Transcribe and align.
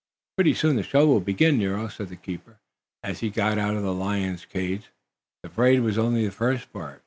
"Pretty 0.35 0.55
soon 0.55 0.77
the 0.77 0.81
show 0.81 1.05
will 1.05 1.19
begin, 1.19 1.59
Nero," 1.59 1.87
said 1.87 2.09
the 2.09 2.15
keeper, 2.15 2.57
as 3.03 3.19
he 3.19 3.29
got 3.29 3.59
out 3.59 3.75
of 3.75 3.83
the 3.83 3.93
lion's 3.93 4.45
cage. 4.45 4.89
"The 5.43 5.49
parade 5.49 5.81
was 5.81 5.99
only 5.99 6.25
the 6.25 6.31
first 6.31 6.73
part. 6.73 6.99